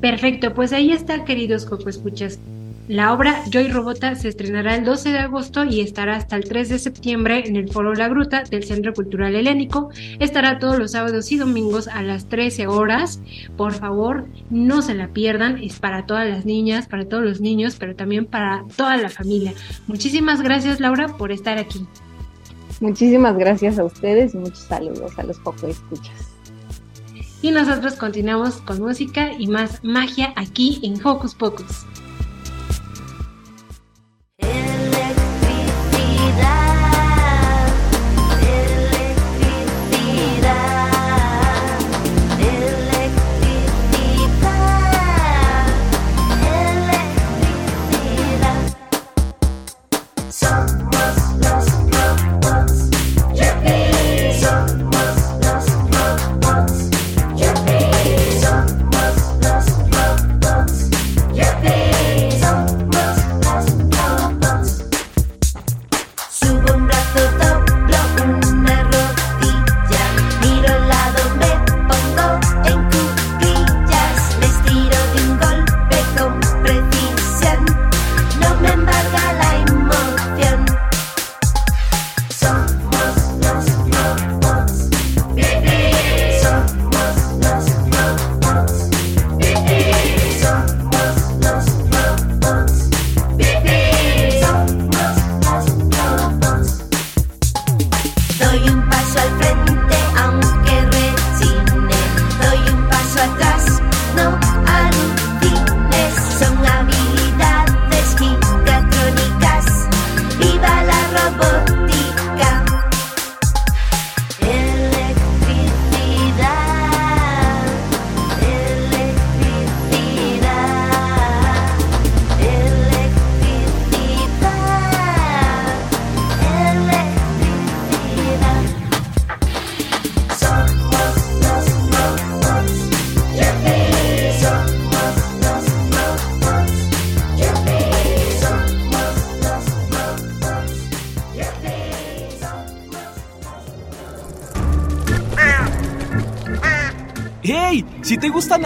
[0.00, 2.40] Perfecto, pues ahí está, queridos Coco Escuchas.
[2.88, 6.68] La obra Joy Robota se estrenará el 12 de agosto y estará hasta el 3
[6.68, 9.90] de septiembre en el Foro La Gruta del Centro Cultural Helénico.
[10.18, 13.20] Estará todos los sábados y domingos a las 13 horas.
[13.56, 15.62] Por favor, no se la pierdan.
[15.62, 19.54] Es para todas las niñas, para todos los niños, pero también para toda la familia.
[19.86, 21.86] Muchísimas gracias, Laura, por estar aquí.
[22.84, 26.34] Muchísimas gracias a ustedes y muchos saludos a los poco escuchas.
[27.40, 31.86] Y nosotros continuamos con música y más magia aquí en Hocus Pocus.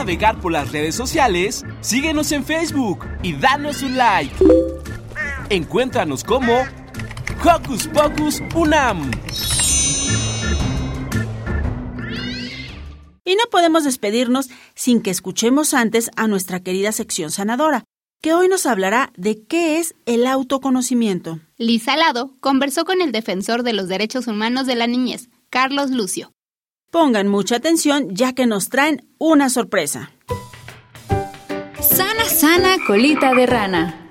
[0.09, 4.35] Navegar por las redes sociales, síguenos en Facebook y danos un like.
[5.51, 6.63] Encuéntranos como
[7.45, 9.11] Hocus Pocus Unam.
[13.23, 17.85] Y no podemos despedirnos sin que escuchemos antes a nuestra querida sección sanadora,
[18.23, 21.39] que hoy nos hablará de qué es el autoconocimiento.
[21.59, 26.33] Lisa Lado conversó con el defensor de los derechos humanos de la niñez, Carlos Lucio.
[26.91, 30.11] Pongan mucha atención ya que nos traen una sorpresa.
[31.81, 34.11] Sana, sana, colita de rana.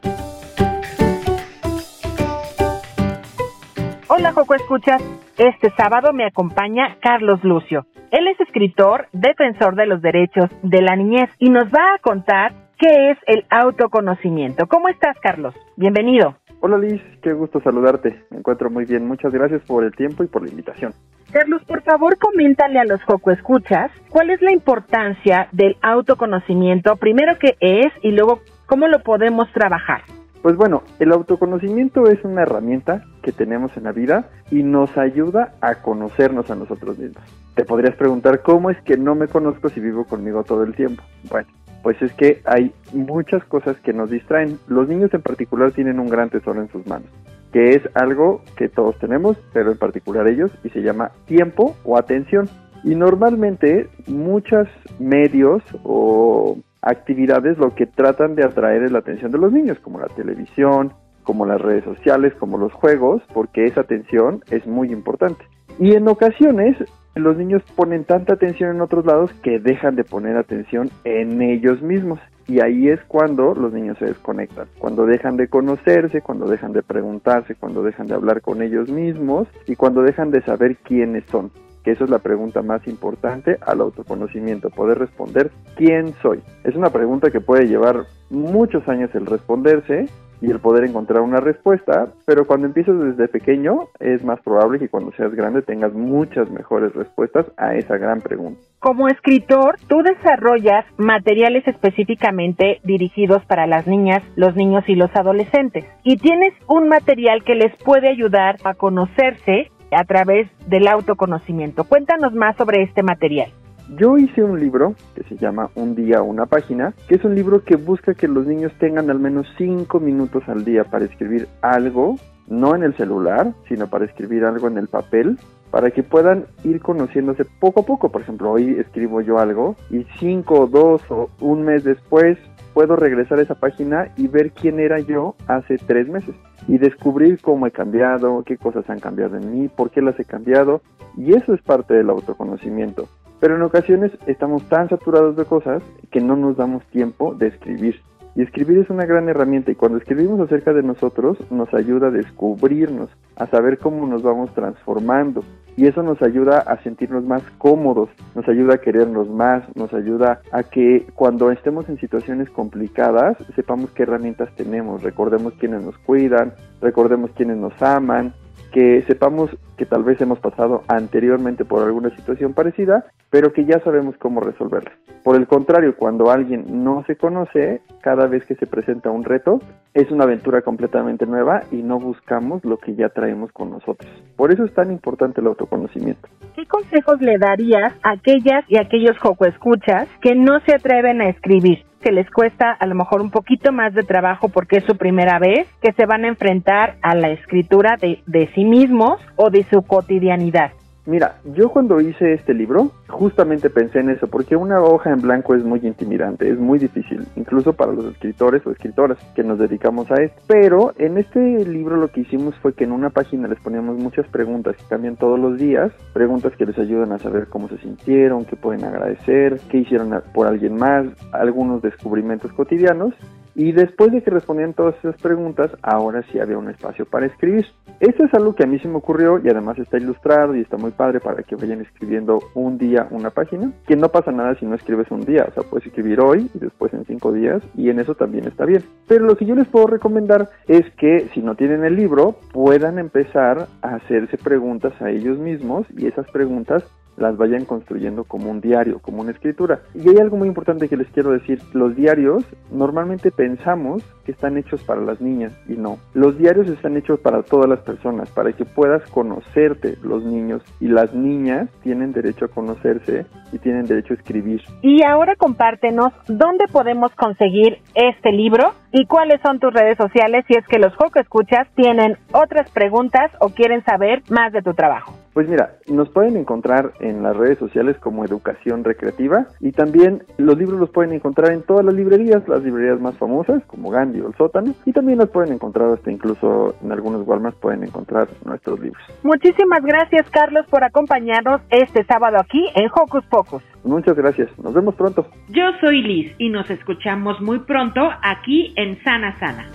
[4.10, 5.02] Hola, Joco Escuchas.
[5.38, 7.88] Este sábado me acompaña Carlos Lucio.
[8.12, 12.54] Él es escritor, defensor de los derechos de la niñez y nos va a contar
[12.78, 14.68] qué es el autoconocimiento.
[14.68, 15.56] ¿Cómo estás, Carlos?
[15.78, 16.36] Bienvenido.
[16.60, 18.24] Hola Liz, qué gusto saludarte.
[18.32, 19.08] Me encuentro muy bien.
[19.08, 20.94] Muchas gracias por el tiempo y por la invitación.
[21.32, 27.38] Carlos, por favor, coméntale a los Joco Escuchas cuál es la importancia del autoconocimiento, primero
[27.38, 30.02] qué es y luego cómo lo podemos trabajar.
[30.42, 35.54] Pues bueno, el autoconocimiento es una herramienta que tenemos en la vida y nos ayuda
[35.62, 37.24] a conocernos a nosotros mismos.
[37.56, 41.04] Te podrías preguntar cómo es que no me conozco si vivo conmigo todo el tiempo.
[41.30, 41.50] Bueno,
[41.88, 44.60] pues es que hay muchas cosas que nos distraen.
[44.68, 47.08] Los niños en particular tienen un gran tesoro en sus manos,
[47.54, 51.98] que es algo que todos tenemos, pero en particular ellos, y se llama tiempo o
[51.98, 52.50] atención.
[52.84, 54.68] Y normalmente muchos
[55.00, 59.98] medios o actividades lo que tratan de atraer es la atención de los niños, como
[60.02, 60.92] la televisión,
[61.24, 65.46] como las redes sociales, como los juegos, porque esa atención es muy importante.
[65.80, 66.76] Y en ocasiones
[67.18, 71.82] los niños ponen tanta atención en otros lados que dejan de poner atención en ellos
[71.82, 72.20] mismos.
[72.48, 76.82] Y ahí es cuando los niños se desconectan, cuando dejan de conocerse, cuando dejan de
[76.82, 81.52] preguntarse, cuando dejan de hablar con ellos mismos y cuando dejan de saber quiénes son.
[81.84, 86.42] Que eso es la pregunta más importante al autoconocimiento, poder responder quién soy.
[86.64, 90.08] Es una pregunta que puede llevar muchos años el responderse,
[90.42, 94.90] y el poder encontrar una respuesta, pero cuando empiezas desde pequeño es más probable que
[94.90, 98.60] cuando seas grande tengas muchas mejores respuestas a esa gran pregunta.
[98.80, 105.86] Como escritor, tú desarrollas materiales específicamente dirigidos para las niñas, los niños y los adolescentes.
[106.04, 111.86] Y tienes un material que les puede ayudar a conocerse a través del autoconocimiento.
[111.86, 113.52] Cuéntanos más sobre este material.
[113.96, 117.64] Yo hice un libro que se llama Un día, una página, que es un libro
[117.64, 122.18] que busca que los niños tengan al menos 5 minutos al día para escribir algo,
[122.48, 125.40] no en el celular, sino para escribir algo en el papel,
[125.72, 128.10] para que puedan ir conociéndose poco a poco.
[128.10, 132.38] Por ejemplo, hoy escribo yo algo y 5, 2 o un mes después
[132.74, 136.36] puedo regresar a esa página y ver quién era yo hace tres meses
[136.68, 140.26] y descubrir cómo he cambiado, qué cosas han cambiado en mí, por qué las he
[140.26, 140.82] cambiado
[141.16, 143.08] y eso es parte del autoconocimiento.
[143.40, 148.02] Pero en ocasiones estamos tan saturados de cosas que no nos damos tiempo de escribir.
[148.36, 152.12] Y escribir es una gran herramienta y cuando escribimos acerca de nosotros nos ayuda a
[152.12, 155.44] descubrirnos, a saber cómo nos vamos transformando.
[155.76, 160.42] Y eso nos ayuda a sentirnos más cómodos, nos ayuda a querernos más, nos ayuda
[160.52, 166.54] a que cuando estemos en situaciones complicadas sepamos qué herramientas tenemos, recordemos quiénes nos cuidan,
[166.80, 168.34] recordemos quiénes nos aman,
[168.72, 173.80] que sepamos que tal vez hemos pasado anteriormente por alguna situación parecida, pero que ya
[173.80, 174.92] sabemos cómo resolverla.
[175.24, 179.60] Por el contrario, cuando alguien no se conoce, cada vez que se presenta un reto,
[179.94, 184.10] es una aventura completamente nueva y no buscamos lo que ya traemos con nosotros.
[184.36, 186.30] Por eso es tan importante el autoconocimiento.
[186.56, 191.30] ¿Qué consejos le darías a aquellas y aquellos joco escuchas que no se atreven a
[191.30, 191.88] escribir?
[192.02, 195.40] que les cuesta a lo mejor un poquito más de trabajo porque es su primera
[195.40, 199.64] vez, que se van a enfrentar a la escritura de, de sí mismos o de
[199.70, 200.72] su cotidianidad.
[201.08, 205.56] Mira, yo cuando hice este libro, justamente pensé en eso, porque una hoja en blanco
[205.56, 210.12] es muy intimidante, es muy difícil, incluso para los escritores o escritoras que nos dedicamos
[210.12, 210.42] a esto.
[210.48, 214.28] Pero en este libro lo que hicimos fue que en una página les poníamos muchas
[214.28, 218.44] preguntas que cambian todos los días, preguntas que les ayudan a saber cómo se sintieron,
[218.44, 223.14] qué pueden agradecer, qué hicieron por alguien más, algunos descubrimientos cotidianos
[223.58, 227.66] y después de que respondían todas esas preguntas, ahora sí había un espacio para escribir.
[228.00, 230.78] Esto es algo que a mí se me ocurrió y además está ilustrado y está
[230.78, 233.72] muy padre para que vayan escribiendo un día una página.
[233.88, 236.60] Que no pasa nada si no escribes un día, o sea, puedes escribir hoy y
[236.60, 238.84] después en cinco días y en eso también está bien.
[239.08, 243.00] Pero lo que yo les puedo recomendar es que si no tienen el libro, puedan
[243.00, 246.84] empezar a hacerse preguntas a ellos mismos y esas preguntas
[247.18, 249.82] las vayan construyendo como un diario, como una escritura.
[249.94, 254.58] Y hay algo muy importante que les quiero decir, los diarios normalmente pensamos que están
[254.58, 255.98] hechos para las niñas y no.
[256.14, 260.88] Los diarios están hechos para todas las personas, para que puedas conocerte los niños y
[260.88, 264.62] las niñas tienen derecho a conocerse y tienen derecho a escribir.
[264.82, 270.56] Y ahora compártenos dónde podemos conseguir este libro y cuáles son tus redes sociales si
[270.56, 275.17] es que los Joco Escuchas tienen otras preguntas o quieren saber más de tu trabajo.
[275.38, 280.58] Pues mira, nos pueden encontrar en las redes sociales como Educación Recreativa y también los
[280.58, 284.30] libros los pueden encontrar en todas las librerías, las librerías más famosas como Gandhi o
[284.30, 288.80] el Sótano y también los pueden encontrar hasta incluso en algunos Walmart pueden encontrar nuestros
[288.80, 289.04] libros.
[289.22, 293.62] Muchísimas gracias Carlos por acompañarnos este sábado aquí en Hocus Pocus.
[293.84, 295.28] Muchas gracias, nos vemos pronto.
[295.50, 299.68] Yo soy Liz y nos escuchamos muy pronto aquí en Sana Sana.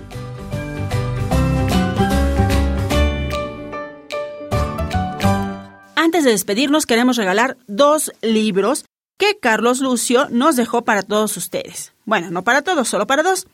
[6.03, 8.86] Antes de despedirnos queremos regalar dos libros
[9.20, 11.92] que Carlos Lucio nos dejó para todos ustedes.
[12.05, 13.46] Bueno, no para todos, solo para dos.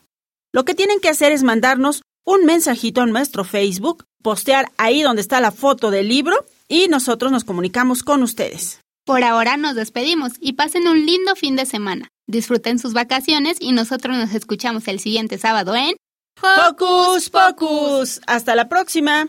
[0.50, 5.20] Lo que tienen que hacer es mandarnos un mensajito en nuestro Facebook, postear ahí donde
[5.20, 8.80] está la foto del libro y nosotros nos comunicamos con ustedes.
[9.04, 12.08] Por ahora nos despedimos y pasen un lindo fin de semana.
[12.26, 15.96] Disfruten sus vacaciones y nosotros nos escuchamos el siguiente sábado en
[16.40, 18.22] Hocus Pocus.
[18.26, 19.28] Hasta la próxima.